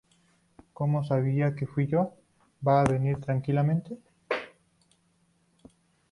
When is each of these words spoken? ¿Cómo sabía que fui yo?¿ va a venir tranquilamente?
¿Cómo 0.73 1.03
sabía 1.03 1.53
que 1.53 1.67
fui 1.67 1.85
yo?¿ 1.85 2.15
va 2.67 2.81
a 2.81 2.85
venir 2.89 3.19
tranquilamente? 3.19 3.99